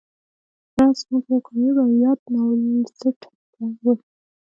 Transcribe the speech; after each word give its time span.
راز 0.77 0.95
زموږ 1.03 1.23
یو 1.31 1.39
کامیاب 1.45 1.77
او 1.85 1.89
یاد 2.03 2.19
ناولسټ 2.33 3.19
و 3.83 3.85